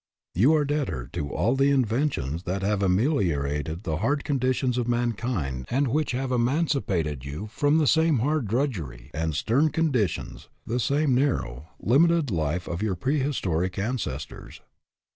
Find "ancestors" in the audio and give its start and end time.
13.77-14.61